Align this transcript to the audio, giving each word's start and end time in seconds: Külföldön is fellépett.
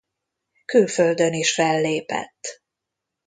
Külföldön 0.65 1.33
is 1.33 1.53
fellépett. 1.53 2.61